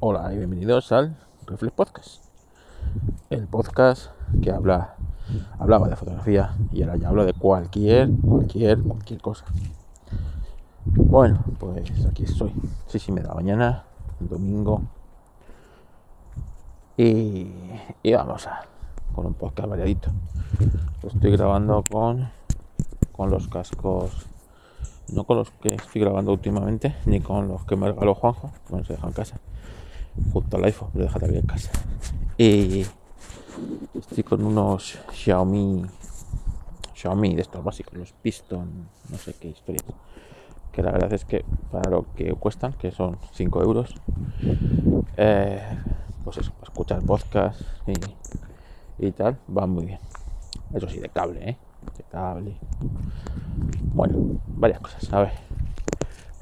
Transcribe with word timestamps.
Hola 0.00 0.32
y 0.34 0.38
bienvenidos 0.38 0.92
al 0.92 1.16
Reflex 1.46 1.72
Podcast. 1.74 2.24
El 3.30 3.46
podcast 3.46 4.10
que 4.42 4.50
habla, 4.50 4.96
hablaba 5.58 5.88
de 5.88 5.96
fotografía 5.96 6.54
y 6.72 6.82
ahora 6.82 6.96
ya 6.96 7.08
hablo 7.08 7.24
de 7.24 7.32
cualquier, 7.32 8.10
cualquier, 8.20 8.82
cualquier 8.82 9.20
cosa. 9.20 9.44
Bueno, 10.84 11.42
pues 11.58 12.06
aquí 12.06 12.24
estoy. 12.24 12.52
Sí, 12.86 12.98
sí, 12.98 13.12
me 13.12 13.22
da 13.22 13.34
mañana, 13.34 13.84
domingo. 14.20 14.82
Y, 16.96 17.52
y 18.02 18.12
vamos 18.12 18.46
a 18.46 18.66
con 19.14 19.26
un 19.26 19.34
podcast 19.34 19.68
variadito. 19.68 20.10
Lo 21.02 21.08
estoy 21.08 21.30
grabando 21.30 21.82
con, 21.90 22.30
con 23.12 23.30
los 23.30 23.48
cascos 23.48 24.26
no 25.12 25.24
con 25.24 25.38
los 25.38 25.50
que 25.50 25.74
estoy 25.74 26.00
grabando 26.00 26.32
últimamente, 26.32 26.96
ni 27.06 27.20
con 27.20 27.48
los 27.48 27.64
que 27.64 27.76
me 27.76 27.88
regaló 27.88 28.14
Juanjo, 28.14 28.50
que 28.66 28.76
me 28.76 28.84
se 28.84 28.94
deja 28.94 29.06
en 29.06 29.12
casa, 29.12 29.38
junto 30.32 30.56
al 30.56 30.64
iPhone, 30.64 30.90
lo 30.94 31.02
deja 31.02 31.18
también 31.18 31.42
en 31.42 31.46
casa. 31.46 31.70
Y 32.36 32.84
estoy 33.98 34.24
con 34.24 34.44
unos 34.44 34.98
Xiaomi, 35.12 35.84
Xiaomi 36.94 37.34
de 37.34 37.42
estos 37.42 37.62
básicos, 37.62 37.94
los 37.94 38.12
Piston, 38.12 38.88
no 39.08 39.18
sé 39.18 39.34
qué 39.34 39.48
historias. 39.48 39.84
Que 40.72 40.82
la 40.82 40.90
verdad 40.90 41.12
es 41.12 41.24
que 41.24 41.44
para 41.70 41.90
lo 41.90 42.06
que 42.16 42.32
cuestan, 42.34 42.72
que 42.72 42.90
son 42.90 43.18
5 43.32 43.62
euros, 43.62 43.94
eh, 45.16 45.62
pues 46.24 46.38
eso, 46.38 46.52
escuchar 46.62 47.02
podcast 47.02 47.60
y, 47.86 49.06
y 49.06 49.12
tal, 49.12 49.38
va 49.56 49.66
muy 49.66 49.86
bien. 49.86 50.00
Eso 50.72 50.88
sí, 50.88 50.98
de 50.98 51.08
cable, 51.08 51.50
¿eh? 51.50 51.56
De 51.96 52.02
cable. 52.10 52.56
Bueno, 53.92 54.40
varias 54.48 54.80
cosas. 54.80 55.12
A 55.12 55.20
ver, 55.20 55.32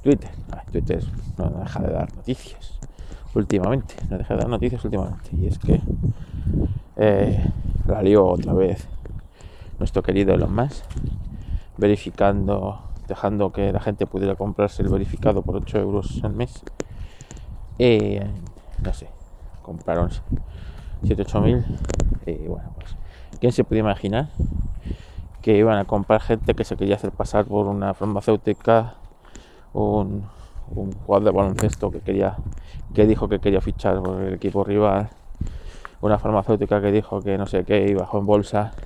Twitter. 0.03 0.31
Twitter 0.71 1.05
no 1.37 1.51
deja 1.51 1.81
de 1.81 1.93
dar 1.93 2.17
noticias 2.17 2.79
últimamente. 3.35 3.95
No 4.11 4.19
deja 4.19 4.35
de 4.35 4.41
dar 4.41 4.49
noticias 4.49 4.85
últimamente. 4.85 5.31
Y 5.37 5.47
es 5.47 5.59
que 5.59 5.81
eh, 6.97 7.45
la 7.87 8.03
lió 8.03 8.27
otra 8.27 8.53
vez 8.53 8.89
nuestro 9.79 10.03
querido 10.03 10.35
Elon 10.35 10.55
Musk 10.55 10.85
verificando, 11.77 12.81
dejando 13.09 13.53
que 13.53 13.73
la 13.73 13.81
gente 13.81 14.07
pudiera 14.07 14.37
comprarse 14.37 14.83
el 14.83 14.89
verificado 14.89 15.43
por 15.43 15.57
8 15.57 15.79
euros 15.79 16.21
al 16.23 16.35
mes. 16.35 16.63
Y 17.79 18.19
no 18.83 18.93
sé, 18.93 19.09
compraron 19.63 20.11
7, 21.03 21.23
8 21.23 21.41
mil. 21.41 21.65
Y 22.27 22.47
bueno, 22.47 22.71
pues, 22.77 22.97
¿quién 23.41 23.53
se 23.53 23.65
puede 23.65 23.81
imaginar 23.81 24.29
que 25.41 25.57
iban 25.57 25.79
a 25.79 25.85
comprar 25.85 26.21
gente 26.21 26.55
que 26.55 26.65
se 26.65 26.77
quería 26.77 26.95
hacer 26.95 27.11
pasar 27.11 27.45
por 27.47 27.67
una 27.67 27.95
farmacéutica, 27.95 28.95
un, 29.73 30.25
un 30.75 30.93
jugador 30.93 31.25
de 31.25 31.31
baloncesto 31.31 31.91
que 31.91 32.01
quería, 32.01 32.37
que 32.95 33.07
dijo 33.07 33.29
que 33.29 33.39
quería 33.39 33.61
fichar 33.61 34.03
por 34.03 34.21
el 34.23 34.35
equipo 34.35 34.65
rival, 34.65 35.11
una 36.01 36.19
farmacéutica 36.19 36.81
que 36.81 36.93
dijo 36.93 37.21
que 37.21 37.39
no 37.39 37.47
sé 37.47 37.65
qué 37.65 37.87
y 37.89 37.95
bajó 37.95 38.19
en 38.19 38.27
bolsa. 38.27 38.73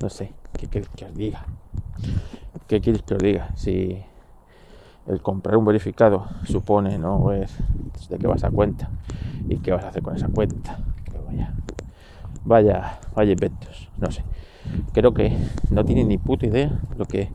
No 0.00 0.08
sé, 0.08 0.32
¿qué 0.58 0.66
queréis 0.66 0.88
que 0.96 1.04
os 1.04 1.14
diga? 1.14 1.44
¿Qué 2.66 2.80
queréis 2.80 3.02
que 3.02 3.14
os 3.14 3.20
diga? 3.20 3.50
Si 3.54 4.02
el 5.06 5.20
comprar 5.20 5.58
un 5.58 5.66
verificado 5.66 6.26
supone, 6.44 6.96
¿no? 6.98 7.32
Es 7.32 7.58
de 8.08 8.16
qué 8.16 8.26
vas 8.26 8.42
a 8.44 8.50
cuenta 8.50 8.88
y 9.46 9.58
qué 9.58 9.72
vas 9.72 9.84
a 9.84 9.88
hacer 9.88 10.02
con 10.02 10.16
esa 10.16 10.28
cuenta. 10.28 10.78
Pues 11.04 11.26
vaya, 11.26 11.52
vaya, 12.44 12.98
vaya 13.14 13.32
inventos, 13.32 13.90
no 13.98 14.10
sé. 14.10 14.24
Creo 14.92 15.14
que 15.14 15.36
no 15.70 15.84
tiene 15.84 16.04
ni 16.04 16.18
puta 16.18 16.46
idea 16.46 16.70
lo 16.96 17.04
que, 17.04 17.30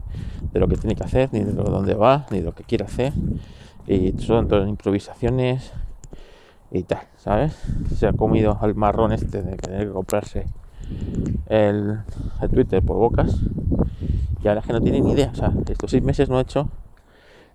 de 0.53 0.59
lo 0.59 0.67
que 0.67 0.77
tiene 0.77 0.95
que 0.95 1.03
hacer, 1.03 1.29
ni 1.31 1.39
de 1.39 1.51
dónde 1.51 1.93
va, 1.93 2.25
ni 2.31 2.39
de 2.39 2.45
lo 2.45 2.53
que 2.53 2.63
quiere 2.63 2.85
hacer. 2.85 3.13
Y 3.87 4.13
son 4.19 4.47
todas 4.47 4.67
improvisaciones 4.67 5.71
y 6.71 6.83
tal, 6.83 7.01
¿sabes? 7.17 7.53
Se 7.95 8.07
ha 8.07 8.13
comido 8.13 8.57
al 8.61 8.75
marrón 8.75 9.11
este 9.11 9.41
de 9.41 9.55
tener 9.57 9.87
que 9.87 9.93
comprarse 9.93 10.45
el, 11.47 11.99
el 12.41 12.49
Twitter 12.49 12.83
por 12.83 12.97
bocas. 12.97 13.37
Y 14.43 14.47
ahora 14.47 14.61
es 14.61 14.67
que 14.67 14.73
no 14.73 14.81
tiene 14.81 15.01
ni 15.01 15.11
idea. 15.11 15.31
O 15.31 15.35
sea, 15.35 15.53
estos 15.69 15.91
seis 15.91 16.03
meses 16.03 16.29
no 16.29 16.39
he 16.39 16.41
hecho 16.41 16.69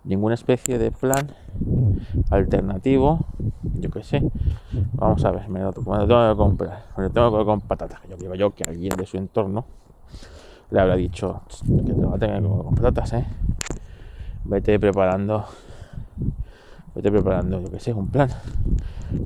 ninguna 0.05 0.35
especie 0.35 0.79
de 0.79 0.91
plan 0.91 1.31
alternativo, 2.31 3.21
yo 3.81 3.91
qué 3.91 4.03
sé. 4.03 4.23
Vamos 4.95 5.25
a 5.25 5.31
ver, 5.31 5.49
me 5.49 5.61
lo, 5.61 5.73
tengo 5.73 5.85
que 6.07 6.37
comprar, 6.37 6.85
me 6.97 7.05
lo 7.05 7.11
tengo 7.11 7.31
que 7.31 7.37
comprar 7.37 7.45
con 7.45 7.61
patatas. 7.61 8.01
Yo 8.09 8.17
digo 8.17 8.35
yo 8.35 8.55
que 8.55 8.65
alguien 8.65 8.97
de 8.97 9.07
su 9.07 9.17
entorno 9.17 9.65
le 10.71 10.81
habrá 10.81 10.97
dicho 10.97 11.43
que 11.67 11.83
te 11.83 11.93
lo 11.93 12.11
va 12.11 12.17
a 12.17 12.19
tener 12.19 12.43
con 12.43 12.75
patatas, 12.75 13.13
¿eh? 13.15 13.27
Vete 14.45 14.79
preparando, 14.81 15.45
vete 16.95 17.11
preparando, 17.11 17.61
yo 17.61 17.71
qué 17.71 17.81
sé, 17.81 17.93
un 17.93 18.09
plan, 18.09 18.31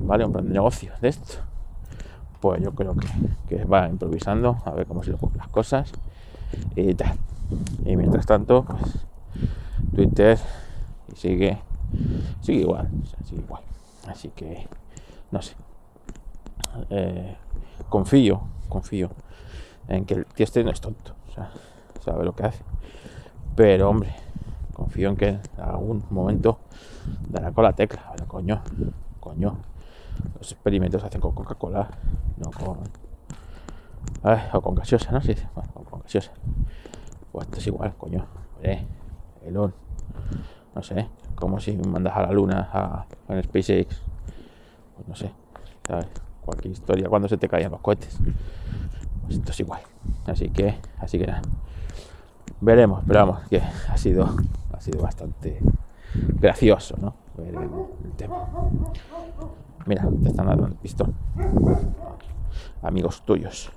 ¿vale? 0.01 0.25
Un 0.25 0.33
plan 0.33 0.47
de 0.47 0.53
negocio 0.53 0.93
de 1.01 1.09
esto. 1.09 1.35
Pues 2.41 2.63
yo 2.63 2.73
creo 2.73 2.95
que, 2.95 3.09
que 3.49 3.65
va 3.65 3.89
improvisando, 3.89 4.59
a 4.65 4.73
ver 4.73 4.87
cómo 4.87 5.03
se 5.03 5.11
le 5.11 5.17
ocurren 5.17 5.39
las 5.39 5.49
cosas 5.49 5.93
y 6.77 6.95
tal. 6.95 7.17
Y 7.85 7.97
mientras 7.97 8.27
tanto, 8.27 8.65
pues 8.65 9.07
Twitter 9.95 10.39
y 11.13 11.17
sigue, 11.17 11.59
sigue 12.41 12.61
igual, 12.61 12.89
sigue 13.25 13.43
igual. 13.43 13.63
Así 14.07 14.29
que, 14.31 14.67
no 15.31 15.41
sé. 15.43 15.55
Eh, 16.91 17.37
confío, 17.89 18.43
confío 18.69 19.11
en 19.89 20.05
que 20.05 20.15
el 20.15 20.27
tío 20.27 20.45
este 20.45 20.65
no 20.65 20.71
es 20.71 20.81
tonto, 20.81 21.15
o 21.29 21.33
sea, 21.33 21.51
sabe 22.01 22.25
lo 22.25 22.35
que 22.35 22.45
hace. 22.45 22.63
Pero, 23.57 23.91
hombre, 23.91 24.15
confío 24.73 25.11
en 25.11 25.17
que 25.17 25.29
en 25.29 25.41
algún 25.59 26.05
momento 26.11 26.59
dará 27.29 27.53
con 27.53 27.65
la 27.65 27.73
tecla. 27.73 28.15
Coño, 28.27 28.63
coño. 29.21 29.59
Los 30.39 30.53
experimentos 30.53 31.01
se 31.01 31.07
hacen 31.09 31.21
con 31.21 31.33
Coca-Cola, 31.33 31.89
no 32.37 32.51
con. 32.51 32.79
o 34.53 34.61
con 34.61 34.75
gaseosa, 34.75 35.13
¿no? 35.13 35.21
Sí, 35.21 35.35
bueno, 35.55 35.73
con 35.89 36.01
gaseosa. 36.01 36.33
Pues 37.33 37.47
esto 37.47 37.59
es 37.59 37.67
igual, 37.67 37.95
coño. 37.97 38.27
Eh, 38.63 38.87
Elon 39.45 39.75
no 40.75 40.83
sé, 40.83 41.09
como 41.35 41.61
si 41.61 41.77
mandas 41.77 42.17
a 42.17 42.23
la 42.23 42.33
luna 42.33 42.69
a, 42.73 43.07
SpaceX, 43.43 44.03
pues 44.97 45.09
no 45.09 45.15
sé, 45.15 45.31
cualquier 46.45 46.73
historia 46.73 47.09
cuando 47.09 47.29
se 47.29 47.37
te 47.37 47.49
caían 47.49 47.71
los 47.71 47.81
cohetes. 47.81 48.19
Pues 49.23 49.37
esto 49.37 49.53
es 49.53 49.61
igual. 49.61 49.81
Así 50.27 50.51
que, 50.51 50.77
así 50.99 51.19
que 51.19 51.27
nada. 51.27 51.43
Veremos, 52.61 53.03
pero 53.07 53.21
vamos, 53.21 53.49
que 53.49 53.61
ha 53.61 53.97
sido, 53.97 54.29
ha 54.73 54.81
sido 54.81 55.03
bastante 55.03 55.61
gracioso, 56.15 56.97
¿no? 57.01 57.15
El, 57.39 58.13
tema. 58.17 58.47
Mira, 59.87 60.09
te 60.23 60.29
están 60.29 60.47
dando 60.47 60.67
el 60.67 60.75
pistón. 60.75 61.15
Amigos 62.83 63.23
tuyos. 63.25 63.71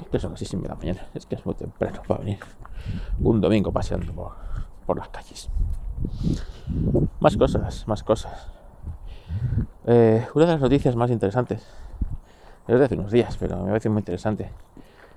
Es 0.00 0.08
que 0.08 0.18
son 0.18 0.32
las 0.32 0.40
6 0.40 0.62
de 0.62 0.68
la 0.68 0.74
mañana. 0.74 1.06
Es 1.14 1.26
que 1.26 1.34
es 1.34 1.44
muy 1.44 1.54
temprano 1.54 2.02
para 2.06 2.20
venir 2.20 2.38
un 3.20 3.40
domingo 3.40 3.72
paseando 3.72 4.12
por, 4.12 4.32
por 4.92 4.98
las 4.98 5.08
calles. 5.08 5.48
Más 7.20 7.34
cosas, 7.38 7.88
más 7.88 8.02
cosas. 8.02 8.46
Eh, 9.86 10.26
una 10.34 10.44
de 10.44 10.52
las 10.52 10.60
noticias 10.60 10.94
más 10.96 11.10
interesantes, 11.10 11.66
es 12.68 12.78
de 12.78 12.84
hace 12.84 12.94
unos 12.94 13.10
días, 13.10 13.38
pero 13.38 13.56
me 13.56 13.68
parece 13.68 13.88
muy 13.88 14.00
interesante 14.00 14.50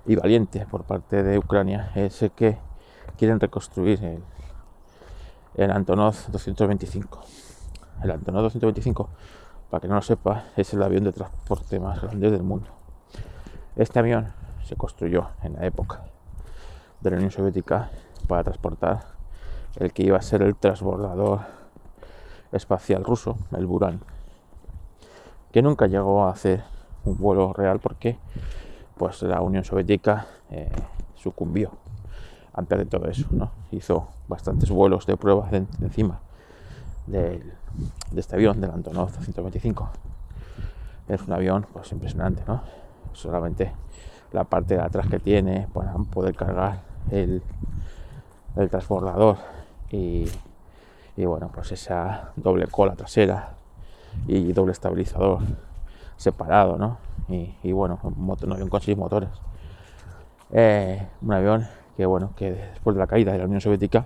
y 0.06 0.16
valiente 0.16 0.66
por 0.66 0.86
parte 0.86 1.24
de 1.24 1.38
Ucrania, 1.38 1.92
es 1.94 2.24
que 2.38 2.58
quieren 3.18 3.38
reconstruir 3.38 4.22
el, 5.56 5.72
Antonov 5.72 6.16
225. 6.32 7.20
El 8.02 8.12
Antonov 8.12 8.44
225, 8.44 9.10
para 9.70 9.82
que 9.82 9.90
no 9.90 9.96
lo 9.96 10.02
sepa, 10.02 10.46
es 10.56 10.74
el 10.74 10.84
avión 10.84 11.04
de 11.04 11.12
transporte 11.12 11.82
más 11.82 12.02
grande 12.02 12.32
del 12.32 12.44
mundo. 12.44 12.70
Este 13.76 14.00
avión 14.00 14.32
se 14.64 14.78
construyó 14.78 15.32
en 15.44 15.56
la 15.56 15.66
época 15.66 16.02
de 17.02 17.10
la 17.10 17.18
Unión 17.18 17.32
Soviética 17.32 17.90
para 18.30 18.42
transportar 18.46 19.15
el 19.80 19.92
que 19.92 20.04
iba 20.04 20.18
a 20.18 20.22
ser 20.22 20.42
el 20.42 20.56
transbordador 20.56 21.42
espacial 22.52 23.04
ruso, 23.04 23.38
el 23.56 23.66
Buran, 23.66 24.00
que 25.52 25.62
nunca 25.62 25.88
llegó 25.88 26.26
a 26.26 26.32
hacer 26.32 26.64
un 27.04 27.18
vuelo 27.18 27.54
real 27.54 27.80
porque 27.80 28.18
pues 28.98 29.22
la 29.24 29.42
Unión 29.42 29.64
Soviética 29.64 30.28
eh, 30.50 30.72
sucumbió 31.16 31.72
antes 32.54 32.78
de 32.78 32.86
todo 32.86 33.10
eso, 33.10 33.28
¿no? 33.32 33.52
Hizo 33.72 34.08
bastantes 34.28 34.70
vuelos 34.70 35.06
de 35.06 35.18
pruebas 35.18 35.52
encima 35.54 36.20
de 37.08 37.42
este 38.16 38.36
avión, 38.36 38.62
del 38.62 38.72
Antonov 38.72 39.12
125. 39.12 39.90
Es 41.10 41.22
un 41.22 41.34
avión 41.34 41.68
pues 41.74 41.92
impresionante, 41.92 42.44
¿no? 42.48 42.62
Solamente 43.12 43.74
la 44.32 44.46
parte 44.46 44.76
de 44.76 44.82
atrás 44.82 45.08
que 45.08 45.20
tiene 45.20 45.68
para 45.74 45.94
poder 45.94 46.36
cargar 46.36 46.80
el 47.12 47.42
transbordador 48.70 49.38
y, 49.92 50.30
bueno, 51.18 51.50
pues 51.54 51.72
esa 51.72 52.32
doble 52.36 52.68
cola 52.68 52.96
trasera 52.96 53.54
y 54.28 54.52
doble 54.54 54.72
estabilizador 54.72 55.40
separado, 56.18 56.78
¿no? 56.78 56.98
Y, 57.28 57.72
bueno, 57.72 58.00
un, 58.04 58.52
avión 58.52 58.70
con 58.70 58.82
seis 58.82 58.98
motores. 58.98 59.30
Eh, 60.52 61.08
un 61.22 61.34
avión 61.34 61.68
que, 61.98 62.06
bueno, 62.06 62.32
que 62.36 62.52
después 62.52 62.96
de 62.96 63.00
la 63.00 63.08
caída 63.08 63.32
de 63.32 63.40
la 63.40 63.46
Unión 63.46 63.62
Soviética 63.62 64.06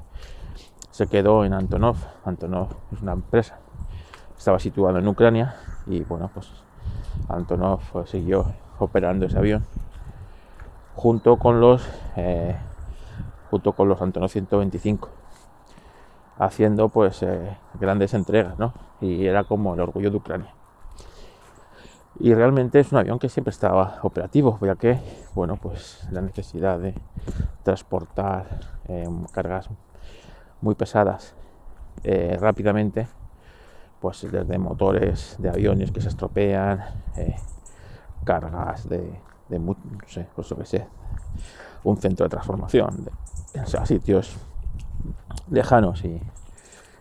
se 0.92 1.08
quedó 1.08 1.46
en 1.46 1.54
Antonov. 1.54 1.98
Antonov 2.26 2.70
es 2.94 3.02
una 3.02 3.14
empresa, 3.14 3.60
estaba 4.38 4.60
situado 4.60 4.98
en 4.98 5.08
Ucrania 5.08 5.56
y 5.88 6.02
bueno, 6.04 6.30
pues 6.34 6.50
Antonov 7.28 7.82
pues, 7.92 8.10
siguió 8.10 8.46
operando 8.80 9.26
ese 9.26 9.38
avión 9.38 9.66
junto 10.96 11.38
con 11.38 11.62
los 11.62 11.88
eh, 12.18 12.56
junto 13.50 13.74
con 13.74 13.88
los 13.88 14.02
Antonov 14.02 14.30
125 14.30 15.10
haciendo 16.40 16.90
pues 16.90 17.22
eh, 17.22 17.58
grandes 17.80 18.14
entregas 18.14 18.58
¿no? 18.58 18.74
y 19.02 19.26
era 19.26 19.44
como 19.44 19.76
el 19.76 19.80
orgullo 19.82 20.10
de 20.10 20.18
Ucrania 20.18 20.54
y 22.20 22.34
realmente 22.34 22.80
es 22.80 22.92
un 22.92 22.98
avión 22.98 23.20
que 23.20 23.30
siempre 23.30 23.52
estaba 23.52 24.00
operativo 24.02 24.58
ya 24.62 24.76
que 24.76 25.00
bueno 25.36 25.58
pues 25.58 26.08
la 26.12 26.22
necesidad 26.22 26.80
de 26.80 26.96
transportar 27.64 28.46
eh, 28.88 29.08
cargas 29.32 29.70
muy 30.62 30.76
pesadas 30.76 31.36
eh, 32.04 32.38
rápidamente, 32.40 33.08
pues 34.00 34.26
desde 34.32 34.58
motores 34.58 35.36
de 35.38 35.50
aviones 35.50 35.92
que 35.92 36.02
se 36.02 36.08
estropean, 36.08 36.82
eh, 37.18 37.36
cargas 38.24 38.88
de, 38.88 39.20
no 39.50 39.76
sé, 40.08 40.28
pues 40.36 40.54
un 41.84 41.98
centro 41.98 42.26
de 42.26 42.30
transformación, 42.30 43.06
de, 43.06 43.86
sitios 43.86 44.38
lejanos 45.50 46.04
y, 46.04 46.22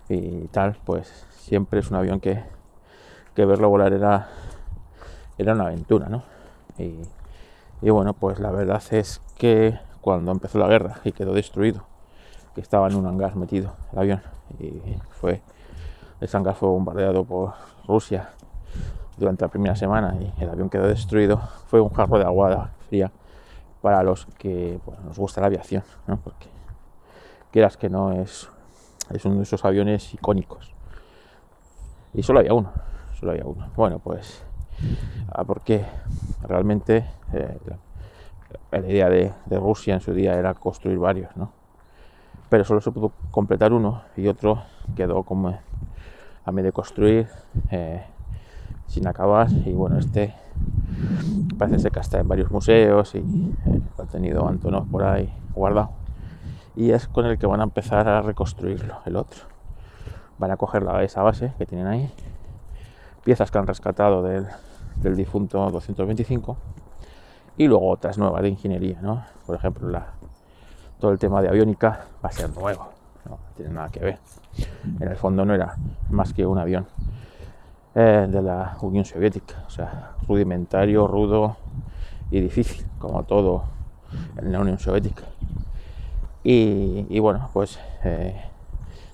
y, 0.08 0.48
tal, 0.48 0.76
pues 0.84 1.26
siempre 1.30 1.80
es 1.80 1.90
un 1.90 1.96
avión 1.96 2.20
que, 2.20 2.42
que 3.34 3.44
verlo 3.44 3.68
volar 3.68 3.92
era, 3.92 4.28
era 5.36 5.52
una 5.54 5.66
aventura, 5.66 6.08
¿no? 6.08 6.22
Y, 6.78 6.94
y 7.82 7.90
bueno, 7.90 8.12
pues 8.14 8.38
la 8.38 8.50
verdad 8.50 8.82
es 8.90 9.20
que 9.36 9.78
cuando 10.00 10.32
empezó 10.32 10.58
la 10.58 10.68
guerra 10.68 10.96
y 11.04 11.12
quedó 11.12 11.32
destruido 11.32 11.84
estaba 12.60 12.88
en 12.88 12.96
un 12.96 13.06
hangar 13.06 13.36
metido 13.36 13.72
el 13.92 13.98
avión 13.98 14.22
y 14.58 14.80
fue 15.10 15.40
ese 16.20 16.36
hangar 16.36 16.54
fue 16.54 16.68
bombardeado 16.68 17.24
por 17.24 17.52
Rusia 17.86 18.30
durante 19.16 19.44
la 19.44 19.48
primera 19.48 19.76
semana 19.76 20.16
y 20.20 20.32
el 20.42 20.50
avión 20.50 20.70
quedó 20.70 20.86
destruido 20.86 21.38
fue 21.66 21.80
un 21.80 21.90
jarro 21.90 22.18
de 22.18 22.24
agua 22.24 22.70
fría 22.88 23.10
para 23.80 24.02
los 24.02 24.26
que 24.38 24.78
nos 25.04 25.18
gusta 25.18 25.40
la 25.40 25.46
aviación 25.46 25.82
¿no? 26.06 26.16
porque 26.16 26.46
quieras 27.50 27.76
que 27.76 27.88
no 27.88 28.12
es 28.12 28.48
es 29.10 29.24
uno 29.24 29.36
de 29.36 29.42
esos 29.42 29.64
aviones 29.64 30.12
icónicos. 30.12 30.74
Y 32.14 32.22
solo 32.22 32.40
había 32.40 32.54
uno 32.54 32.72
solo 33.18 33.32
había 33.32 33.44
uno. 33.44 33.68
Bueno 33.76 33.98
pues 33.98 34.42
ah, 35.32 35.44
porque 35.44 35.84
realmente 36.42 37.04
eh, 37.32 37.58
la, 38.70 38.78
idea 38.78 39.08
de, 39.08 39.32
Rusia 39.50 39.94
en 39.94 40.00
su 40.00 40.12
día 40.12 40.34
era 40.34 40.54
construir 40.54 40.98
varios 40.98 41.36
no 41.36 41.52
pero 42.48 42.64
solo 42.64 42.80
se 42.80 42.90
pudo 42.90 43.12
completar 43.30 43.72
uno 43.72 44.02
y 44.16 44.26
otro 44.28 44.62
quedó 44.96 45.22
como 45.22 45.58
a 46.44 46.52
medio 46.52 46.72
construir 46.72 47.28
eh, 47.70 48.02
sin 48.86 49.06
acabar. 49.06 49.50
Y 49.50 49.72
bueno 49.72 49.98
este 49.98 50.34
parece 51.58 51.78
ser 51.80 51.92
que 51.92 52.00
está 52.00 52.20
en 52.20 52.28
varios 52.28 52.50
museos 52.50 53.14
y 53.14 53.18
eh, 53.18 53.80
ha 53.98 54.04
tenido 54.04 54.48
Antonov 54.48 54.88
por 54.88 55.04
ahí 55.04 55.30
guardado 55.54 55.90
y 56.78 56.92
es 56.92 57.08
con 57.08 57.26
el 57.26 57.38
que 57.38 57.46
van 57.46 57.60
a 57.60 57.64
empezar 57.64 58.08
a 58.08 58.22
reconstruirlo 58.22 59.00
el 59.04 59.16
otro 59.16 59.42
van 60.38 60.50
a 60.50 60.56
coger 60.56 60.82
la, 60.82 61.02
esa 61.02 61.22
base 61.22 61.52
que 61.58 61.66
tienen 61.66 61.86
ahí 61.86 62.10
piezas 63.24 63.50
que 63.50 63.58
han 63.58 63.66
rescatado 63.66 64.22
del, 64.22 64.46
del 64.96 65.16
difunto 65.16 65.58
225 65.70 66.56
y 67.56 67.66
luego 67.66 67.90
otras 67.90 68.16
nuevas 68.16 68.42
de 68.42 68.48
ingeniería 68.48 69.00
¿no? 69.02 69.24
por 69.46 69.56
ejemplo 69.56 69.88
la 69.88 70.12
todo 70.98 71.12
el 71.12 71.18
tema 71.18 71.40
de 71.40 71.48
aviónica 71.48 72.06
va 72.24 72.28
a 72.28 72.32
ser 72.32 72.50
nuevo, 72.50 72.88
no 73.28 73.38
tiene 73.56 73.72
nada 73.72 73.88
que 73.88 74.00
ver. 74.00 74.18
En 75.00 75.08
el 75.08 75.16
fondo 75.16 75.44
no 75.44 75.54
era 75.54 75.76
más 76.10 76.32
que 76.32 76.44
un 76.44 76.58
avión 76.58 76.86
eh, 77.94 78.26
de 78.28 78.42
la 78.42 78.76
Unión 78.80 79.04
Soviética, 79.04 79.64
o 79.66 79.70
sea, 79.70 80.12
rudimentario, 80.26 81.06
rudo 81.06 81.56
y 82.30 82.40
difícil, 82.40 82.84
como 82.98 83.22
todo 83.24 83.64
en 84.36 84.52
la 84.52 84.60
Unión 84.60 84.78
Soviética. 84.78 85.22
Y, 86.50 87.18
bueno, 87.18 87.50
pues 87.52 87.78
eh, 88.04 88.34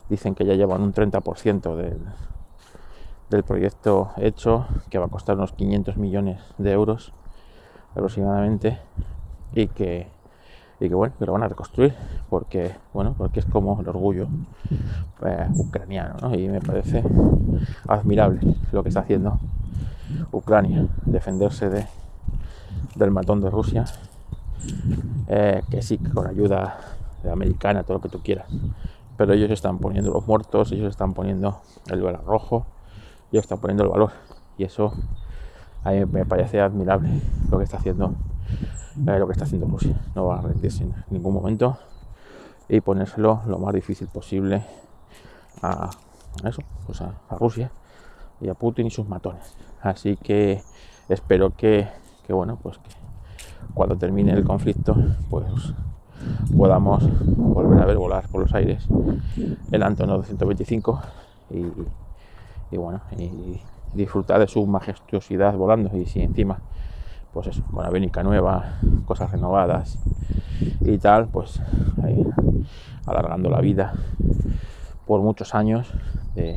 dicen 0.09 0.37
que 0.37 0.47
ya 0.47 0.55
llevan 0.55 0.83
un 0.83 0.95
30% 0.95 1.75
del, 1.75 1.99
del 3.29 3.43
proyecto 3.43 4.13
hecho, 4.19 4.69
que 4.89 4.99
va 4.99 5.07
a 5.07 5.09
costar 5.09 5.35
unos 5.35 5.51
500 5.51 5.97
millones 5.97 6.41
de 6.59 6.71
euros 6.71 7.13
aproximadamente, 7.91 8.79
y 9.53 9.67
que 9.67 10.07
y 10.79 10.89
que 10.89 10.95
bueno, 10.95 11.13
que 11.19 11.27
lo 11.27 11.33
van 11.33 11.43
a 11.43 11.49
reconstruir 11.49 11.95
porque 12.31 12.73
bueno, 12.93 13.17
porque 13.19 13.41
es 13.41 13.47
como 13.47 13.81
el 13.81 13.89
orgullo 13.89 14.29
eh, 15.25 15.49
ucraniano, 15.57 16.33
Y 16.37 16.47
me 16.47 16.61
parece 16.61 17.03
admirable 17.89 18.43
lo 18.71 18.85
que 18.85 18.91
está 18.91 19.01
haciendo 19.01 19.41
Ucrania, 20.31 20.87
defenderse 21.05 21.69
de, 21.69 21.87
del 22.95 23.11
matón 23.11 23.41
de 23.41 23.51
Rusia, 23.51 23.87
eh, 25.27 25.63
que 25.69 25.83
sí, 25.83 25.99
con 25.99 26.29
ayuda 26.29 26.94
americana, 27.31 27.83
todo 27.83 27.95
lo 27.95 28.01
que 28.01 28.09
tú 28.09 28.21
quieras, 28.23 28.47
pero 29.17 29.33
ellos 29.33 29.51
están 29.51 29.79
poniendo 29.79 30.13
los 30.13 30.27
muertos, 30.27 30.73
ellos 30.73 30.89
están 30.91 31.15
poniendo 31.15 31.61
el 31.87 32.03
valor 32.03 32.25
rojo, 32.25 32.67
ellos 33.33 33.45
están 33.45 33.59
poniendo 33.59 33.85
el 33.85 33.91
valor, 33.91 34.11
y 34.59 34.65
eso 34.65 34.93
a 35.83 35.91
mí 35.91 36.05
me 36.07 36.25
parece 36.25 36.61
admirable 36.61 37.11
lo 37.51 37.59
que 37.59 37.65
está 37.65 37.77
haciendo 37.77 38.15
lo 38.97 39.27
que 39.27 39.33
está 39.33 39.45
haciendo 39.45 39.67
Rusia. 39.67 40.01
No 40.15 40.27
va 40.27 40.39
a 40.39 40.43
rendirse 40.43 40.85
en 40.85 40.95
ningún 41.11 41.35
momento 41.35 41.79
y 42.69 42.81
ponérselo 42.81 43.43
lo 43.47 43.59
más 43.59 43.75
difícil 43.75 44.09
posible 44.09 44.65
a, 45.63 45.91
eso, 46.45 46.63
pues 46.87 47.01
a, 47.01 47.15
Rusia 47.31 47.71
y 48.41 48.49
a 48.49 48.55
Putin 48.55 48.87
y 48.87 48.91
sus 48.91 49.09
matones. 49.09 49.55
Así 49.83 50.17
que 50.17 50.63
espero 51.09 51.55
que, 51.57 51.89
bueno, 52.29 52.59
pues 52.63 52.79
que 52.79 52.91
cuando 53.75 53.97
termine 53.97 54.33
el 54.33 54.45
conflicto, 54.45 54.97
pues 55.31 55.47
podamos 56.57 57.05
volver 57.37 57.81
a 57.81 57.87
ver 57.87 57.97
volar 57.97 58.29
por 58.29 58.43
los 58.43 58.55
aires 58.55 58.87
el 59.71 59.83
Antonov 59.83 60.19
225 60.19 61.01
y, 62.71 62.77
bueno, 62.77 63.01
y 63.17 63.61
disfrutar 63.93 64.41
de 64.41 64.49
su 64.49 64.67
majestuosidad 64.67 65.55
volando 65.55 65.97
y 65.97 66.07
si 66.07 66.21
encima 66.21 66.59
pues 67.33 67.49
eso, 67.49 67.65
con 67.73 67.85
avénica 67.85 68.23
nueva, 68.23 68.79
cosas 69.07 69.33
renovadas 69.33 69.99
y 70.81 70.99
tal, 70.99 71.27
pues 71.27 71.61
alargando 73.07 73.51
la 73.51 73.61
vida 73.61 73.93
por 75.05 75.21
muchos 75.21 75.55
años 75.55 75.93
de, 76.37 76.57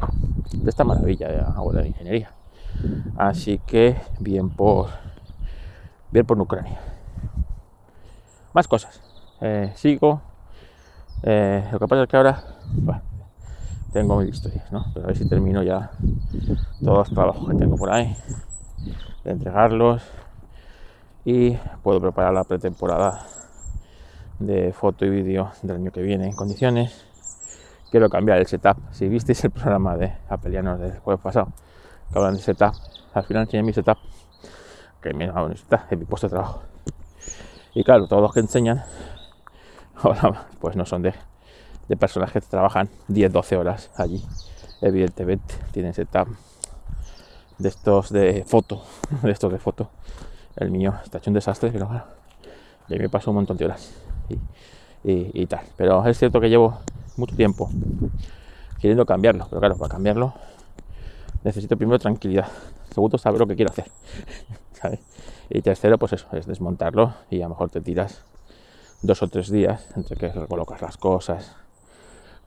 esta 0.67 0.83
maravilla 0.83 1.29
de 1.29 1.37
la, 1.37 1.81
de 1.81 1.87
ingeniería. 1.87 2.31
Así 3.17 3.59
que 3.65 3.97
bien 4.19 4.49
por 4.49 4.89
bien 6.11 6.25
por 6.25 6.39
Ucrania. 6.39 6.79
Más 8.53 8.67
cosas. 8.67 9.06
Eh, 9.41 9.71
sigo. 9.75 10.21
Eh, 11.23 11.67
lo 11.71 11.79
que 11.79 11.87
pasa 11.87 12.03
es 12.03 12.09
que 12.09 12.17
ahora 12.17 12.43
tengo 13.93 14.17
mil 14.17 14.29
historias, 14.29 14.71
¿no? 14.71 14.85
Pero 14.93 15.05
a 15.05 15.07
ver 15.07 15.17
si 15.17 15.27
termino 15.27 15.63
ya 15.63 15.91
todos 16.83 16.97
los 16.97 17.09
trabajos 17.09 17.49
que 17.49 17.55
tengo 17.55 17.75
por 17.77 17.91
ahí, 17.91 18.15
de 19.23 19.31
entregarlos 19.31 20.03
y 21.25 21.51
puedo 21.83 21.99
preparar 21.99 22.33
la 22.33 22.43
pretemporada 22.43 23.25
de 24.39 24.71
foto 24.73 25.05
y 25.05 25.09
vídeo 25.09 25.51
del 25.61 25.77
año 25.77 25.91
que 25.91 26.01
viene 26.01 26.25
en 26.25 26.33
condiciones. 26.33 27.05
Quiero 27.91 28.09
cambiar 28.09 28.39
el 28.39 28.47
setup. 28.47 28.77
Si 28.91 29.07
visteis 29.07 29.43
el 29.43 29.51
programa 29.51 29.97
de 29.97 30.13
Apelianos 30.29 30.79
del 30.79 30.99
jueves 30.99 31.21
pasado, 31.21 31.47
que 32.11 32.17
hablan 32.17 32.35
de 32.35 32.41
setup, 32.41 32.73
al 33.13 33.23
final 33.23 33.43
enseñé 33.43 33.63
mi 33.63 33.73
setup, 33.73 33.97
que 35.01 35.13
me 35.13 35.25
en 35.25 35.99
mi 35.99 36.05
puesto 36.05 36.27
de 36.27 36.31
trabajo. 36.31 36.61
Y 37.73 37.83
claro, 37.83 38.07
todos 38.07 38.21
los 38.21 38.33
que 38.33 38.39
enseñan, 38.39 38.83
pues 40.59 40.75
no 40.75 40.85
son 40.85 41.01
de, 41.01 41.13
de 41.87 41.97
personas 41.97 42.31
que 42.31 42.41
trabajan 42.41 42.89
10-12 43.09 43.57
horas 43.57 43.91
allí. 43.95 44.23
Evidentemente 44.81 45.55
tienen 45.71 45.93
setup 45.93 46.27
de 47.57 47.69
estos 47.69 48.11
de 48.11 48.43
foto, 48.45 48.83
de 49.23 49.31
estos 49.31 49.51
de 49.51 49.59
foto 49.59 49.89
el 50.57 50.71
mío 50.71 50.93
está 51.03 51.19
hecho 51.19 51.29
un 51.29 51.35
desastre, 51.35 51.71
pero 51.71 51.85
bueno, 51.87 52.03
me 52.89 53.09
paso 53.09 53.31
un 53.31 53.35
montón 53.35 53.57
de 53.57 53.65
horas 53.65 53.93
y, 55.03 55.45
tal. 55.45 55.61
Pero 55.77 56.05
es 56.05 56.17
cierto 56.17 56.41
que 56.41 56.49
llevo 56.49 56.79
mucho 57.15 57.35
tiempo 57.35 57.69
queriendo 58.79 59.05
cambiarlo, 59.05 59.45
pero 59.49 59.59
claro, 59.59 59.77
para 59.77 59.89
cambiarlo 59.89 60.33
necesito 61.43 61.77
primero 61.77 61.99
tranquilidad, 61.99 62.47
segundo 62.89 63.17
saber 63.17 63.39
lo 63.39 63.47
que 63.47 63.55
quiero 63.55 63.71
hacer. 63.71 63.85
Y 65.49 65.61
tercero, 65.61 65.97
pues 65.97 66.11
eso, 66.11 66.27
es 66.33 66.45
desmontarlo 66.45 67.13
y 67.29 67.39
a 67.39 67.45
lo 67.45 67.49
mejor 67.51 67.69
te 67.69 67.79
tiras 67.79 68.21
dos 69.01 69.21
o 69.21 69.27
tres 69.27 69.49
días 69.49 69.87
entre 69.95 70.17
que 70.17 70.29
recolocas 70.29 70.81
las 70.81 70.97
cosas, 70.97 71.55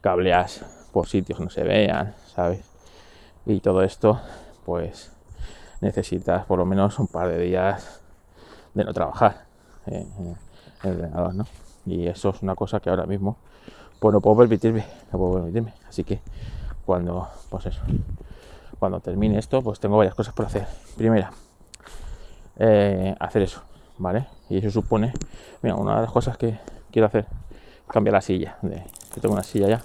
cableas 0.00 0.64
por 0.92 1.08
sitios 1.08 1.38
que 1.38 1.44
no 1.44 1.50
se 1.50 1.62
vean, 1.62 2.14
¿sabes? 2.34 2.64
Y 3.46 3.60
todo 3.60 3.82
esto, 3.82 4.20
pues 4.64 5.12
necesitas 5.80 6.44
por 6.46 6.58
lo 6.58 6.66
menos 6.66 6.98
un 6.98 7.06
par 7.06 7.28
de 7.28 7.38
días 7.38 8.00
de 8.74 8.84
no 8.84 8.92
trabajar 8.92 9.46
eh, 9.86 10.06
el 10.84 10.90
ordenador, 10.90 11.34
¿no? 11.34 11.46
Y 11.86 12.06
eso 12.06 12.30
es 12.30 12.42
una 12.42 12.54
cosa 12.54 12.80
que 12.80 12.90
ahora 12.90 13.06
mismo 13.06 13.36
pues 13.98 14.14
no 14.14 14.20
puedo 14.20 14.38
permitirme, 14.38 14.84
no 15.12 15.18
puedo 15.18 15.34
permitirme. 15.34 15.74
Así 15.88 16.04
que 16.04 16.20
cuando, 16.86 17.28
pues 17.50 17.66
eso, 17.66 17.82
cuando 18.78 19.00
termine 19.00 19.38
esto, 19.38 19.62
pues 19.62 19.78
tengo 19.78 19.96
varias 19.98 20.14
cosas 20.14 20.34
por 20.34 20.46
hacer. 20.46 20.66
Primera, 20.96 21.30
eh, 22.56 23.14
hacer 23.20 23.42
eso, 23.42 23.62
¿vale? 23.98 24.26
Y 24.50 24.58
eso 24.58 24.70
supone, 24.70 25.12
mira, 25.62 25.76
una 25.76 25.94
de 25.94 26.02
las 26.02 26.10
cosas 26.10 26.36
que 26.36 26.58
quiero 26.90 27.06
hacer, 27.06 27.26
cambiar 27.88 28.14
la 28.14 28.20
silla. 28.20 28.58
De, 28.62 28.82
yo 29.14 29.20
tengo 29.22 29.34
una 29.34 29.44
silla 29.44 29.68
ya, 29.68 29.80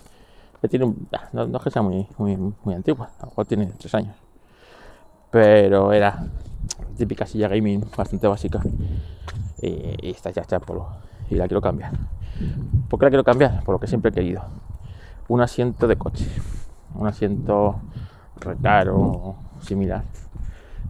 que 0.59 0.67
tiene 0.67 0.85
un, 0.85 1.07
no, 1.33 1.45
no 1.45 1.57
es 1.57 1.63
que 1.63 1.69
sea 1.69 1.83
muy, 1.83 2.07
muy, 2.17 2.35
muy 2.35 2.73
antigua, 2.73 3.11
a 3.19 3.21
lo 3.21 3.27
mejor 3.27 3.45
tiene 3.45 3.67
tres 3.77 3.93
años, 3.93 4.15
pero 5.29 5.93
era 5.93 6.25
típica 6.97 7.27
silla 7.27 7.47
gaming 7.47 7.85
bastante 7.95 8.27
básica 8.27 8.59
y, 9.61 10.07
y 10.07 10.09
está 10.09 10.31
ya 10.31 10.41
hecha 10.41 10.59
y 11.29 11.35
la 11.35 11.47
quiero 11.47 11.61
cambiar. 11.61 11.91
¿Por 12.89 12.99
qué 12.99 13.05
la 13.05 13.09
quiero 13.11 13.23
cambiar? 13.23 13.63
Por 13.63 13.73
lo 13.73 13.79
que 13.79 13.87
siempre 13.87 14.09
he 14.09 14.13
querido. 14.13 14.43
Un 15.27 15.41
asiento 15.41 15.87
de 15.87 15.95
coche, 15.95 16.27
un 16.95 17.07
asiento 17.07 17.79
recaro 18.39 19.35
similar 19.61 20.03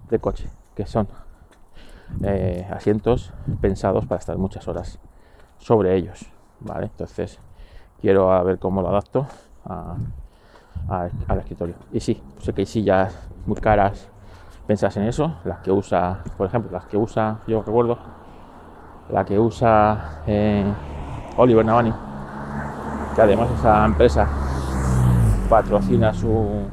de 0.10 0.20
coche, 0.20 0.48
que 0.76 0.86
son 0.86 1.08
eh, 2.24 2.68
asientos 2.72 3.34
pensados 3.62 4.06
para 4.06 4.20
estar 4.20 4.38
muchas 4.38 4.68
horas 4.68 5.00
sobre 5.58 5.96
ellos, 5.96 6.26
¿vale? 6.60 6.86
Entonces 6.88 7.40
quiero 8.02 8.32
a 8.32 8.44
ver 8.44 8.60
cómo 8.60 8.82
lo 8.82 8.90
adapto 8.90 9.28
a- 9.66 9.96
al 11.28 11.40
escritorio. 11.40 11.76
Y 11.92 12.00
sí, 12.00 12.22
sé 12.40 12.54
que 12.54 12.62
hay 12.62 12.66
sillas 12.66 13.18
muy 13.46 13.58
caras 13.58 14.10
pensadas 14.68 14.98
en 14.98 15.04
eso, 15.04 15.36
las 15.44 15.60
que 15.60 15.72
usa, 15.72 16.24
por 16.38 16.48
ejemplo, 16.48 16.72
las 16.72 16.86
que 16.86 16.98
usa, 16.98 17.40
yo 17.48 17.62
recuerdo, 17.64 17.98
la 19.10 19.24
que 19.26 19.40
usa 19.40 20.22
eh, 20.28 20.66
Oliver 21.38 21.66
Navani, 21.66 21.94
que 23.16 23.22
además 23.22 23.50
esa 23.52 23.86
empresa 23.86 24.28
patrocina 25.50 26.14
su 26.14 26.66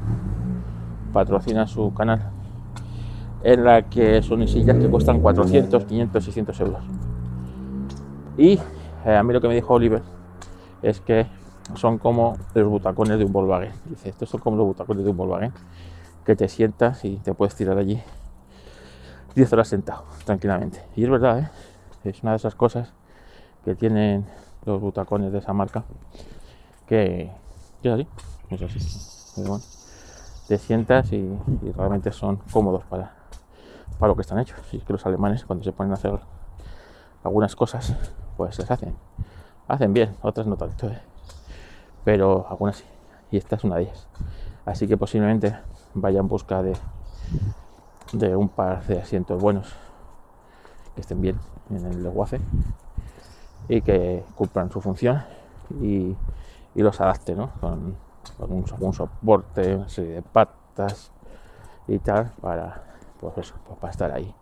patrocina 1.13 1.67
su 1.67 1.93
canal 1.93 2.31
en 3.45 3.65
la 3.65 3.83
que 3.83 4.23
son 4.23 4.47
sillas 4.47 4.77
que 4.77 4.89
cuestan 4.89 5.21
400, 5.21 5.85
500, 5.85 6.25
600 6.25 6.61
euros. 6.61 6.83
Y 8.37 8.59
eh, 9.05 9.17
a 9.17 9.23
mí 9.23 9.33
lo 9.33 9.41
que 9.41 9.49
me 9.49 9.55
dijo 9.55 9.75
Oliver 9.75 10.03
es 10.83 11.01
que 11.01 11.27
son 11.75 11.99
como 11.99 12.37
los 12.55 12.69
butacones 12.69 13.19
de 13.19 13.25
un 13.25 13.33
Volkswagen. 13.33 13.73
Dice, 13.87 14.11
estos 14.11 14.29
son 14.29 14.41
como 14.41 14.57
los 14.57 14.67
butacones 14.67 15.05
de 15.05 15.11
un 15.11 15.17
Volkswagen, 15.17 15.53
que 16.25 16.37
te 16.37 16.49
sientas 16.49 17.05
y 17.05 17.17
te 17.17 17.35
puedes 17.35 17.55
tirar 17.55 17.79
allí 17.79 18.01
10 19.35 19.53
horas 19.53 19.69
sentado, 19.69 20.05
tranquilamente. 20.25 20.83
Y 20.97 21.05
es 21.05 21.11
verdad, 21.11 21.39
¿eh? 21.41 21.51
es 22.05 22.23
una 22.23 22.33
de 22.33 22.37
esas 22.37 22.55
cosas 22.55 22.93
que 23.65 23.75
tienen 23.75 24.25
los 24.65 24.81
butacones 24.81 25.33
de 25.33 25.39
esa 25.39 25.53
marca, 25.53 25.85
que, 26.87 27.31
es 27.83 27.93
así, 27.93 28.07
es 28.51 28.63
así. 28.63 28.79
Te 30.49 30.59
sientas 30.59 31.13
y 31.13 31.39
realmente 31.77 32.13
son 32.13 32.37
cómodos 32.53 32.85
para, 32.85 33.22
para 34.03 34.11
lo 34.11 34.17
que 34.17 34.23
están 34.23 34.41
hechos. 34.41 34.59
Y 34.73 34.79
es 34.79 34.85
que 34.85 34.93
los 34.93 35.07
alemanes 35.07 35.45
cuando 35.45 35.65
se 35.65 35.71
ponen 35.71 35.93
a 35.93 35.95
hacer 35.95 36.19
algunas 37.23 37.55
cosas, 37.55 37.95
pues 38.37 38.59
las 38.59 38.69
hacen. 38.69 38.97
Hacen 39.69 39.95
bien, 39.95 40.17
otras 40.23 40.45
no 40.49 40.57
tanto, 40.57 40.89
¿eh? 40.89 41.01
pero 42.03 42.45
algunas 42.51 42.79
sí. 42.79 42.85
Y 43.31 43.37
esta 43.37 43.55
es 43.55 43.63
una 43.63 43.77
de 43.77 43.83
ellas. 43.83 44.09
Así 44.67 44.89
que 44.89 44.97
posiblemente 44.97 45.57
vaya 45.95 46.19
en 46.19 46.27
busca 46.27 46.65
de, 46.65 46.77
de 48.13 48.35
un 48.35 48.49
par 48.49 48.85
de 48.87 48.99
asientos 48.99 49.41
buenos 49.41 49.73
que 50.97 51.03
estén 51.03 51.21
bien 51.21 51.39
en 51.71 51.87
el 51.87 52.03
lenguaje 52.03 52.41
y 53.69 53.83
que 53.83 54.25
cumplan 54.35 54.69
su 54.73 54.81
función 54.81 55.23
y, 55.81 56.17
y 56.75 56.83
los 56.83 57.01
adapte 57.01 57.37
¿no? 57.37 57.53
con, 57.61 57.95
con 58.37 58.51
un, 58.51 58.65
un 58.81 58.93
soporte, 58.93 59.77
una 59.77 59.89
serie 59.89 60.15
de 60.15 60.23
patas 60.23 61.13
y 61.87 62.01
tal 62.01 62.33
para, 62.41 62.92
pues 63.23 63.39
eso, 63.39 63.55
pues 63.65 63.79
para 63.79 63.93
estar 63.93 64.11
ahí 64.11 64.35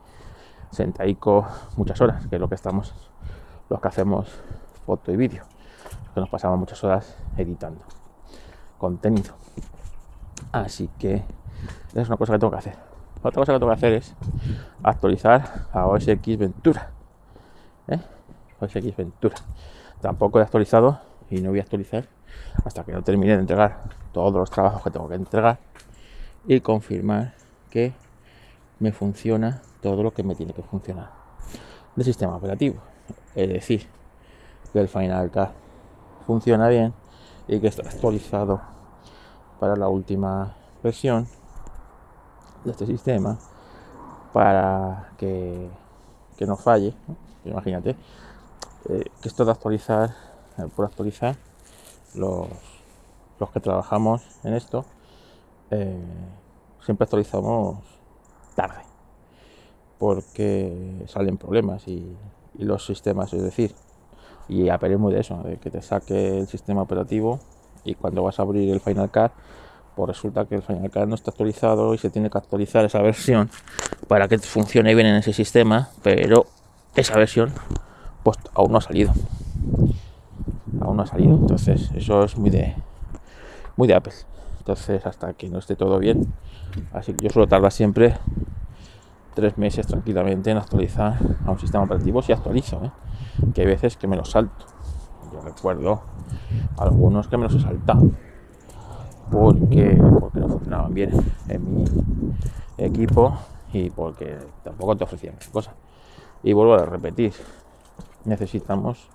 sentaico 0.71 1.47
muchas 1.77 2.01
horas, 2.01 2.27
que 2.27 2.37
es 2.37 2.41
lo 2.41 2.49
que 2.49 2.55
estamos, 2.55 2.95
los 3.69 3.79
que 3.79 3.89
hacemos 3.89 4.29
foto 4.87 5.13
y 5.13 5.17
vídeo, 5.17 5.45
que 6.15 6.21
nos 6.21 6.31
pasamos 6.31 6.59
muchas 6.59 6.83
horas 6.83 7.15
editando 7.37 7.85
contenido. 8.79 9.35
Así 10.51 10.89
que 10.99 11.23
es 11.95 12.09
una 12.09 12.17
cosa 12.17 12.33
que 12.33 12.39
tengo 12.39 12.51
que 12.51 12.59
hacer. 12.59 12.77
Otra 13.23 13.43
cosa 13.43 13.53
que 13.53 13.59
tengo 13.59 13.71
que 13.71 13.77
hacer 13.77 13.93
es 13.93 14.15
actualizar 14.83 15.67
a 15.73 15.87
OS 15.87 16.09
X 16.09 16.39
Ventura. 16.39 16.91
¿eh? 17.89 18.01
OS 18.61 18.97
Ventura. 18.97 19.37
Tampoco 20.01 20.41
he 20.41 20.43
actualizado 20.43 20.99
y 21.29 21.43
no 21.43 21.51
voy 21.51 21.59
a 21.59 21.63
actualizar 21.63 22.09
hasta 22.65 22.83
que 22.85 22.93
no 22.93 23.03
termine 23.03 23.35
de 23.35 23.41
entregar 23.41 23.83
todos 24.13 24.33
los 24.33 24.51
trabajos 24.51 24.83
que 24.83 24.91
tengo 24.91 25.07
que 25.09 25.17
entregar 25.17 25.59
y 26.47 26.61
confirmar 26.61 27.35
que 27.69 27.93
me 28.81 28.93
funciona 28.93 29.63
todo 29.81 30.03
lo 30.03 30.13
que 30.13 30.23
me 30.23 30.35
tiene 30.35 30.53
que 30.53 30.63
funcionar 30.63 31.11
del 31.95 32.05
sistema 32.05 32.37
operativo. 32.37 32.81
Es 33.35 33.49
decir, 33.49 33.87
que 34.73 34.81
el 34.81 34.89
Final 34.89 35.31
Cut 35.31 35.51
funciona 36.27 36.69
bien 36.69 36.93
y 37.47 37.61
que 37.61 37.69
está 37.69 37.89
actualizado 37.89 38.61
para 39.59 39.77
la 39.77 39.89
última 39.89 40.55
versión 40.83 41.29
de 42.65 42.73
este 42.73 42.87
sistema 42.87 43.39
para 44.33 45.13
que, 45.19 45.69
que 46.37 46.47
no 46.47 46.57
falle. 46.57 46.95
¿no? 47.07 47.17
Imagínate 47.45 47.97
eh, 48.89 49.05
que 49.21 49.29
esto 49.29 49.45
de 49.45 49.51
actualizar, 49.51 50.11
eh, 50.59 50.69
por 50.75 50.87
actualizar, 50.87 51.37
los, 52.15 52.49
los 53.39 53.51
que 53.51 53.61
trabajamos 53.61 54.23
en 54.45 54.55
esto, 54.55 54.85
eh, 55.71 56.03
siempre 56.85 57.05
actualizamos 57.05 57.79
tarde 58.55 58.91
porque 60.01 61.05
salen 61.07 61.37
problemas 61.37 61.87
y, 61.87 62.17
los 62.59 62.85
sistemas, 62.85 63.33
es 63.33 63.43
decir, 63.43 63.75
y 64.49 64.69
es 64.69 64.99
muy 64.99 65.15
de 65.15 65.21
eso, 65.21 65.37
de 65.45 65.57
que 65.57 65.71
te 65.71 65.81
saque 65.81 66.39
el 66.39 66.47
sistema 66.47 66.83
operativo 66.83 67.39
y 67.85 67.95
cuando 67.95 68.23
vas 68.23 68.39
a 68.39 68.43
abrir 68.43 68.71
el 68.71 68.81
Final 68.81 69.11
Cut, 69.11 69.31
pues 69.95 70.09
resulta 70.09 70.45
que 70.45 70.57
el 70.57 70.63
Final 70.63 70.91
Cut 70.91 71.07
no 71.07 71.15
está 71.15 71.31
actualizado 71.31 71.95
y 71.95 71.99
se 71.99 72.11
tiene 72.11 72.29
que 72.29 72.37
actualizar 72.37 72.85
esa 72.85 73.01
versión 73.01 73.49
para 74.09 74.29
que 74.29 74.39
funcione 74.39 74.95
bien 74.95 75.07
en 75.07 75.17
ese 75.17 75.33
sistema, 75.33 75.91
pero 76.03 76.45
esa 76.97 77.17
versión 77.17 77.53
pues 78.23 78.37
aún 78.55 78.73
no 78.73 78.79
ha 78.79 78.83
salido. 78.83 79.13
Aún 80.81 80.97
no 80.97 81.03
ha 81.03 81.07
salido. 81.07 81.37
Entonces, 81.37 81.91
eso 81.95 82.25
es 82.25 82.37
muy 82.37 82.51
de 82.51 82.75
muy 83.77 83.89
de 83.89 83.95
Apple. 83.95 84.13
Entonces, 84.71 85.05
hasta 85.05 85.33
que 85.33 85.49
no 85.49 85.59
esté 85.59 85.75
todo 85.75 85.99
bien, 85.99 86.33
así 86.93 87.13
que 87.13 87.25
yo 87.25 87.31
suelo 87.31 87.49
tardar 87.49 87.73
siempre 87.73 88.15
tres 89.35 89.59
meses 89.59 89.85
tranquilamente 89.85 90.53
en 90.53 90.59
actualizar 90.59 91.19
a 91.45 91.51
un 91.51 91.59
sistema 91.59 91.83
operativo 91.83 92.23
si 92.23 92.31
actualizo, 92.31 92.81
¿eh? 92.85 92.93
que 93.53 93.63
hay 93.63 93.67
veces 93.67 93.97
que 93.97 94.07
me 94.07 94.17
los 94.17 94.31
salto. 94.31 94.67
Yo 95.33 95.41
recuerdo 95.41 96.03
algunos 96.79 97.27
que 97.27 97.37
me 97.37 97.45
los 97.45 97.55
he 97.57 97.61
saltado 97.61 98.13
porque, 99.29 100.01
porque 100.21 100.39
no 100.39 100.49
funcionaban 100.49 100.95
bien 100.95 101.11
en 101.49 101.75
mi 101.75 101.85
equipo 102.79 103.37
y 103.73 103.91
porque 103.91 104.39
tampoco 104.63 104.97
te 104.97 105.03
ofrecían 105.03 105.35
cosas. 105.51 105.75
Y 106.45 106.53
vuelvo 106.53 106.75
a 106.75 106.87
repetir, 106.87 107.33
necesitamos, 108.25 109.09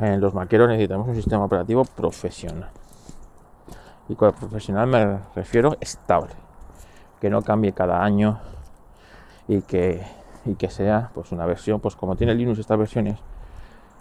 en 0.00 0.20
los 0.20 0.34
maqueros 0.34 0.66
necesitamos 0.66 1.06
un 1.06 1.14
sistema 1.14 1.44
operativo 1.44 1.84
profesional. 1.84 2.70
Y 4.08 4.14
con 4.16 4.32
profesional 4.32 4.86
me 4.86 5.18
refiero 5.34 5.76
estable, 5.80 6.32
que 7.20 7.30
no 7.30 7.42
cambie 7.42 7.72
cada 7.72 8.02
año 8.02 8.38
y 9.48 9.62
que, 9.62 10.02
y 10.44 10.54
que 10.54 10.68
sea 10.68 11.10
pues 11.14 11.32
una 11.32 11.46
versión, 11.46 11.80
pues 11.80 11.96
como 11.96 12.16
tiene 12.16 12.34
Linux 12.34 12.58
estas 12.58 12.78
versiones 12.78 13.18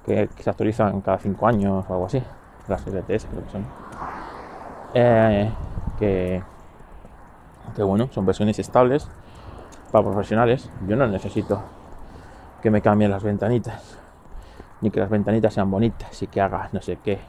que, 0.05 0.29
se 0.39 0.49
actualizan 0.49 0.99
cada 1.01 1.17
5 1.17 1.47
años 1.47 1.85
o 1.87 1.93
algo 1.93 2.05
así, 2.05 2.21
las 2.67 2.85
LTS 2.85 3.25
creo 3.25 3.43
que 3.45 3.51
son. 3.51 3.65
Eh, 4.93 5.51
que 5.97 6.43
bueno, 7.81 8.09
son 8.11 8.25
versiones 8.25 8.59
estables 8.59 9.07
para 9.91 10.03
profesionales. 10.03 10.69
Yo 10.87 10.95
no 10.95 11.07
necesito 11.07 11.61
que 12.61 12.69
me 12.69 12.81
cambien 12.81 13.09
las 13.09 13.23
ventanitas, 13.23 13.97
ni 14.81 14.91
que 14.91 14.99
las 14.99 15.09
ventanitas 15.09 15.53
sean 15.53 15.71
bonitas 15.71 16.21
y 16.21 16.27
que 16.27 16.41
haga 16.41 16.69
no 16.71 16.81
sé 16.81 16.97
qué 17.03 17.19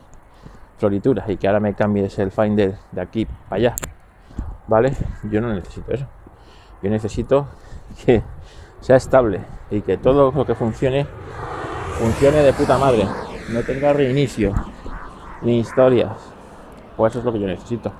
florituras 0.78 1.28
y 1.28 1.37
que 1.37 1.47
ahora 1.47 1.61
me 1.61 1.75
cambies 1.75 2.19
el 2.19 2.31
Finder 2.31 2.76
de 2.93 3.00
aquí 3.00 3.26
para 3.26 3.57
allá. 3.57 3.75
¿Vale? 4.66 4.97
Yo 5.25 5.40
no 5.40 5.52
necesito 5.52 5.93
eso. 5.93 6.07
Yo 6.83 6.90
necesito 6.90 7.47
que 8.04 8.23
sea 8.81 8.97
estable 8.97 9.40
y 9.71 9.81
que 9.81 9.97
todo 9.97 10.33
lo 10.33 10.45
que 10.45 10.54
funcione 10.54 11.07
funcione 11.99 12.38
de 12.38 12.52
puta 12.52 12.78
madre. 12.78 13.07
No 13.50 13.62
tenga 13.62 13.93
reinicio 13.93 14.52
ni 15.43 15.61
historias. 15.61 16.12
Pues 16.97 17.12
eso 17.12 17.21
es 17.21 17.25
lo 17.25 17.33
que 17.33 17.40
yo 17.40 17.47
necesito. 17.47 17.93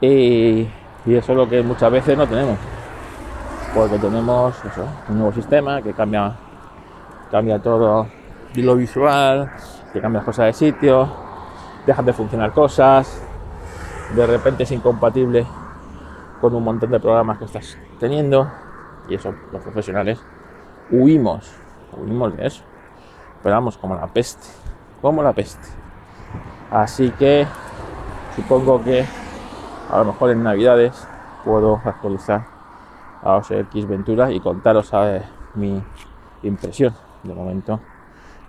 Y, 0.00 0.68
eso 1.06 1.32
es 1.32 1.38
lo 1.38 1.48
que 1.48 1.62
muchas 1.62 1.90
veces 1.90 2.16
no 2.16 2.26
tenemos. 2.26 2.58
Porque 3.74 3.98
tenemos 3.98 4.54
un 5.08 5.18
nuevo 5.18 5.32
sistema 5.32 5.82
que 5.82 5.92
cambia, 5.92 6.34
cambia 7.30 7.58
todo 7.58 8.06
lo 8.54 8.76
visual, 8.76 9.50
que 9.92 10.00
cambia 10.00 10.22
cosas 10.22 10.46
de 10.46 10.52
sitio 10.52 11.27
dejan 11.88 12.04
de 12.04 12.12
funcionar 12.12 12.52
cosas, 12.52 13.18
de 14.14 14.26
repente 14.26 14.64
es 14.64 14.70
incompatible 14.72 15.46
con 16.38 16.54
un 16.54 16.62
montón 16.62 16.90
de 16.90 17.00
programas 17.00 17.38
que 17.38 17.46
estás 17.46 17.78
teniendo 17.98 18.46
y 19.08 19.14
eso 19.14 19.34
los 19.50 19.62
profesionales 19.62 20.20
huimos, 20.90 21.50
huimos 21.96 22.36
de 22.36 22.46
eso. 22.46 22.62
Pero 23.42 23.54
vamos, 23.54 23.78
como 23.78 23.94
la 23.94 24.06
peste, 24.06 24.46
como 25.00 25.22
la 25.22 25.32
peste. 25.32 25.66
Así 26.70 27.10
que 27.12 27.46
supongo 28.36 28.84
que 28.84 29.06
a 29.90 29.98
lo 29.98 30.04
mejor 30.04 30.30
en 30.30 30.42
Navidades 30.42 31.08
puedo 31.42 31.80
actualizar 31.84 32.44
a 33.22 33.36
OSX 33.36 33.88
Ventura 33.88 34.30
y 34.30 34.40
contaros 34.40 34.92
a 34.92 35.22
mi 35.54 35.82
impresión. 36.42 36.94
De 37.22 37.32
momento, 37.32 37.80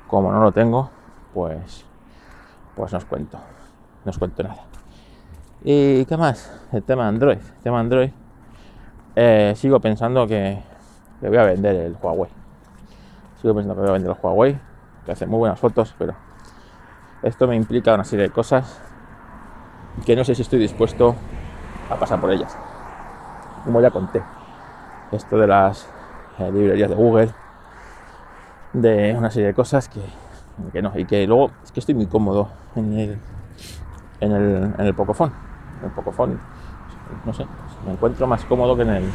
como 0.08 0.30
no 0.30 0.42
lo 0.42 0.52
tengo, 0.52 0.90
pues, 1.34 1.89
pues 2.80 2.94
no 2.94 2.98
os 2.98 3.04
cuento, 3.04 3.38
no 4.06 4.10
os 4.10 4.18
cuento 4.18 4.42
nada. 4.42 4.64
¿Y 5.66 6.06
qué 6.06 6.16
más? 6.16 6.50
El 6.72 6.82
tema 6.84 7.10
Android. 7.10 7.38
El 7.38 7.62
tema 7.62 7.82
Android. 7.82 8.10
Eh, 9.18 9.52
sigo 9.58 9.82
pensando 9.82 10.26
que, 10.26 10.64
que 11.20 11.28
voy 11.28 11.38
a 11.38 11.44
vender 11.44 11.76
el 11.76 11.98
Huawei. 12.02 12.32
Sigo 13.42 13.54
pensando 13.54 13.76
que 13.76 13.82
voy 13.82 13.90
a 13.90 13.94
vender 13.94 14.12
el 14.12 14.18
Huawei, 14.24 14.58
que 15.06 15.12
hace 15.12 15.26
muy 15.26 15.40
buenas 15.40 15.60
fotos, 15.60 15.94
pero 16.00 16.16
esto 17.22 17.50
me 17.50 17.58
implica 17.58 17.94
una 17.94 18.06
serie 18.06 18.28
de 18.28 18.32
cosas 18.32 18.80
que 20.06 20.16
no 20.16 20.24
sé 20.24 20.34
si 20.34 20.44
estoy 20.44 20.60
dispuesto 20.60 21.16
a 21.90 21.98
pasar 21.98 22.22
por 22.22 22.32
ellas. 22.32 22.56
Como 23.66 23.82
ya 23.82 23.92
conté, 23.92 24.24
esto 25.12 25.38
de 25.38 25.48
las 25.48 25.86
eh, 26.38 26.50
librerías 26.50 26.90
de 26.90 26.96
Google, 26.96 27.34
de 28.72 29.16
una 29.18 29.30
serie 29.32 29.48
de 29.48 29.54
cosas 29.54 29.90
que, 29.90 30.00
que, 30.72 30.82
no, 30.82 30.94
y 30.96 31.04
que 31.04 31.28
luego 31.28 31.52
es 31.62 31.74
que 31.74 31.82
estoy 31.82 31.96
muy 31.96 32.06
cómodo 32.06 32.48
en 32.76 32.94
el, 32.98 33.18
en 34.20 34.32
el, 34.32 34.74
en 34.78 34.86
el 34.86 34.94
Pocophone. 34.94 35.32
En 35.80 35.86
el 35.86 35.92
Pocophone, 35.92 36.38
no 37.26 37.34
sé, 37.34 37.46
me 37.86 37.94
encuentro 37.94 38.28
más 38.28 38.44
cómodo 38.46 38.76
que 38.76 38.84
en 38.84 38.90
el, 38.90 39.12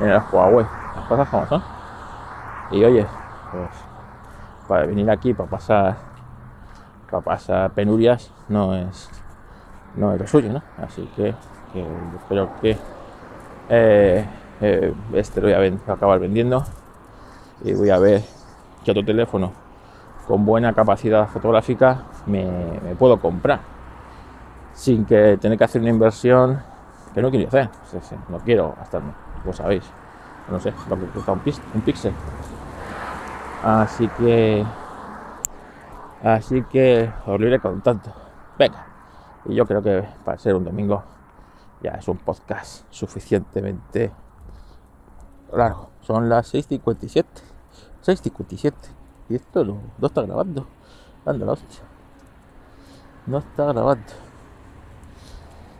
en 0.00 0.08
el 0.08 0.20
Huawei. 0.32 0.66
Las 0.96 1.06
cosas 1.06 1.28
como 1.28 1.46
son. 1.46 1.62
Y 2.72 2.84
oye, 2.84 3.06
pues 3.50 3.70
para 4.68 4.86
venir 4.86 5.10
aquí 5.10 5.34
para 5.34 5.50
pasar 5.50 5.96
para 7.10 7.20
pasar 7.20 7.72
penurias 7.72 8.30
no 8.48 8.72
es 8.76 9.10
no 9.96 10.12
es 10.12 10.20
lo 10.20 10.26
suyo, 10.28 10.52
¿no? 10.52 10.62
Así 10.78 11.10
que, 11.16 11.34
espero 12.16 12.50
que 12.60 12.78
eh, 13.68 14.24
eh, 14.60 14.94
este 15.14 15.40
lo 15.40 15.48
voy 15.48 15.80
a 15.88 15.92
acabar 15.92 16.20
vendiendo 16.20 16.64
y 17.64 17.74
voy 17.74 17.90
a 17.90 17.98
ver 17.98 18.22
qué 18.84 18.92
otro 18.92 19.04
teléfono 19.04 19.52
con 20.30 20.46
buena 20.46 20.72
capacidad 20.72 21.26
fotográfica 21.26 22.04
me, 22.26 22.46
puedo 22.96 23.20
comprar 23.20 23.58
sin 24.72 25.04
que 25.04 25.36
tener 25.38 25.58
que 25.58 25.64
hacer 25.64 25.80
una 25.80 25.90
inversión 25.90 26.62
que 27.12 27.20
no 27.20 27.32
quiero 27.32 27.48
hacer. 27.48 27.68
no 28.28 28.38
quiero 28.38 28.72
gastarme, 28.78 29.12
vos 29.44 29.56
sabéis. 29.56 29.82
No 30.48 30.60
sé, 30.60 30.72
lo 30.88 30.96
que 30.96 31.06
cuesta 31.06 31.32
un, 31.32 31.40
píxel. 31.40 32.12
Así 33.64 34.06
que. 34.06 34.64
Así 36.22 36.62
que 36.62 37.10
os 37.26 37.40
lo 37.40 37.48
iré 37.48 37.58
contando. 37.58 38.12
Venga. 38.56 38.86
Y 39.46 39.56
yo 39.56 39.66
creo 39.66 39.82
que 39.82 40.04
para 40.24 40.38
ser 40.38 40.54
un 40.54 40.64
domingo 40.64 41.02
ya 41.82 41.90
es 41.90 42.06
un 42.06 42.18
podcast 42.18 42.84
suficientemente 42.90 44.12
largo. 45.52 45.90
Son 46.02 46.28
las 46.28 46.54
6.57. 46.54 47.24
6.57. 48.04 48.99
Y 49.30 49.36
esto 49.36 49.64
no, 49.64 49.80
está 50.02 50.22
grabando. 50.22 50.66
Anda 51.24 51.46
la 51.46 51.52
hostia. 51.52 51.80
No 53.26 53.38
está 53.38 53.66
grabando. 53.66 54.12